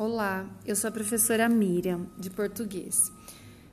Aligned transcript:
Olá, 0.00 0.48
eu 0.64 0.76
sou 0.76 0.86
a 0.86 0.92
professora 0.92 1.48
Miriam, 1.48 2.06
de 2.16 2.30
português. 2.30 3.10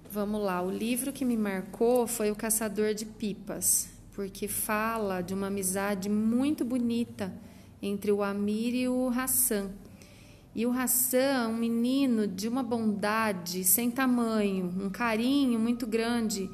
Vamos 0.10 0.42
lá, 0.42 0.60
o 0.60 0.72
livro 0.72 1.14
que 1.14 1.24
me 1.24 1.38
marcou 1.38 2.08
foi 2.08 2.32
O 2.32 2.36
Caçador 2.36 2.96
de 2.96 3.06
Pipas, 3.06 3.90
porque 4.12 4.48
fala 4.48 5.22
de 5.22 5.36
uma 5.36 5.46
amizade 5.46 6.10
muito 6.10 6.66
bonita 6.66 7.32
entre 7.80 8.12
o 8.12 8.24
Amir 8.24 8.74
e 8.74 8.88
o 8.88 9.08
Hassan. 9.10 9.70
E 10.56 10.66
o 10.66 10.72
Hassan 10.72 11.18
é 11.20 11.48
um 11.48 11.58
menino 11.58 12.26
de 12.26 12.48
uma 12.48 12.64
bondade 12.64 13.64
sem 13.64 13.92
tamanho, 13.92 14.74
um 14.82 14.90
carinho 14.90 15.60
muito 15.60 15.86
grande 15.86 16.50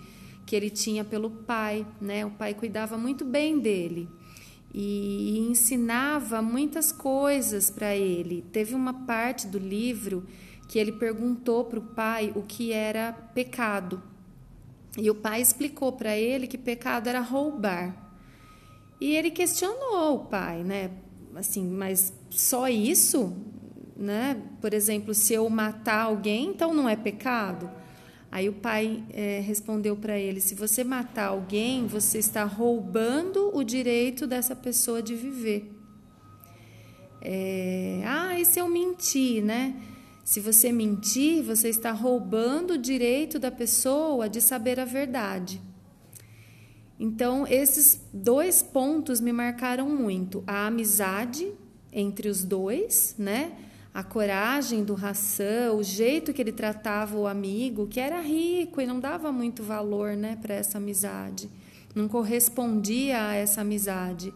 que 0.46 0.54
ele 0.54 0.70
tinha 0.70 1.06
pelo 1.06 1.30
pai, 1.30 1.88
né? 2.02 2.26
O 2.26 2.32
pai 2.32 2.54
cuidava 2.54 2.98
muito 2.98 3.24
bem 3.24 3.58
dele 3.58 4.10
e 4.74 5.38
ensinava 5.52 6.42
muitas 6.42 6.92
coisas 6.92 7.70
para 7.70 7.96
ele. 7.96 8.44
Teve 8.52 8.74
uma 8.74 9.06
parte 9.06 9.48
do 9.48 9.60
livro 9.60 10.26
que 10.68 10.80
ele 10.80 10.94
perguntou 10.94 11.66
para 11.66 11.80
o 11.80 11.82
pai 11.82 12.32
o 12.36 12.42
que 12.42 12.72
era 12.72 13.14
pecado. 13.14 14.02
E 14.98 15.10
o 15.10 15.16
pai 15.16 15.42
explicou 15.42 15.92
para 15.92 16.18
ele 16.18 16.48
que 16.48 16.58
pecado 16.58 17.08
era 17.08 17.20
roubar. 17.20 17.96
E 19.00 19.16
ele 19.16 19.32
questionou 19.32 20.16
o 20.16 20.26
pai, 20.26 20.64
né? 20.64 20.92
Assim, 21.36 21.66
mas 21.66 22.14
só 22.30 22.68
isso, 22.68 23.34
né? 23.96 24.42
Por 24.60 24.74
exemplo, 24.74 25.14
se 25.14 25.34
eu 25.34 25.50
matar 25.50 26.04
alguém, 26.04 26.50
então 26.50 26.74
não 26.74 26.88
é 26.88 26.96
pecado? 26.96 27.70
Aí 28.32 28.48
o 28.48 28.54
pai 28.54 29.04
é, 29.10 29.42
respondeu 29.42 29.96
para 29.98 30.18
ele: 30.18 30.40
se 30.40 30.56
você 30.56 30.84
matar 30.84 31.28
alguém, 31.28 31.86
você 31.86 32.18
está 32.18 32.46
roubando 32.46 33.52
o 33.54 33.62
direito 33.62 34.26
dessa 34.26 34.56
pessoa 34.56 35.02
de 35.02 35.16
viver. 35.16 35.70
É, 37.22 38.02
ah, 38.06 38.40
e 38.40 38.46
se 38.46 38.58
eu 38.58 38.70
mentir, 38.70 39.44
né? 39.44 39.76
Se 40.24 40.40
você 40.40 40.72
mentir, 40.72 41.44
você 41.44 41.68
está 41.68 41.92
roubando 41.92 42.76
o 42.76 42.78
direito 42.78 43.38
da 43.38 43.52
pessoa 43.52 44.30
de 44.30 44.40
saber 44.40 44.80
a 44.80 44.86
verdade. 44.86 45.62
Então, 46.98 47.46
esses 47.46 48.02
dois 48.14 48.62
pontos 48.62 49.20
me 49.20 49.34
marcaram 49.34 49.90
muito: 49.90 50.42
a 50.48 50.68
amizade 50.68 51.52
entre 51.92 52.30
os 52.30 52.46
dois, 52.46 53.14
né? 53.18 53.52
A 53.94 54.04
coragem 54.04 54.84
do 54.84 54.96
Hassan, 54.96 55.74
o 55.74 55.84
jeito 55.84 56.34
que 56.34 56.42
ele 56.42 56.52
tratava 56.52 57.18
o 57.18 57.28
amigo, 57.28 57.88
que 57.88 58.00
era 58.00 58.22
rico 58.22 58.80
e 58.80 58.86
não 58.86 59.00
dava 59.00 59.32
muito 59.32 59.64
valor 59.64 60.16
né, 60.16 60.38
para 60.42 60.56
essa 60.56 60.78
amizade, 60.78 61.50
não 61.94 62.08
correspondia 62.08 63.28
a 63.28 63.36
essa 63.36 63.62
amizade. 63.62 64.34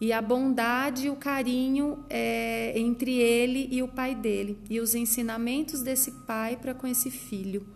E 0.00 0.12
a 0.12 0.22
bondade 0.22 1.06
e 1.06 1.10
o 1.10 1.16
carinho 1.16 2.04
é, 2.08 2.72
entre 2.78 3.12
ele 3.18 3.68
e 3.70 3.82
o 3.82 3.88
pai 3.88 4.14
dele, 4.14 4.58
e 4.68 4.80
os 4.80 4.94
ensinamentos 4.94 5.82
desse 5.82 6.10
pai 6.26 6.56
para 6.56 6.74
com 6.74 6.86
esse 6.86 7.10
filho. 7.10 7.66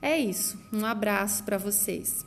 É 0.00 0.18
isso, 0.18 0.58
um 0.72 0.84
abraço 0.84 1.44
para 1.44 1.56
vocês. 1.56 2.24